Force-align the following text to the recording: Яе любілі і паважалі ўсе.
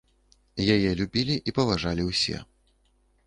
Яе 0.75 0.91
любілі 1.01 1.35
і 1.51 1.55
паважалі 1.59 2.05
ўсе. 2.09 2.37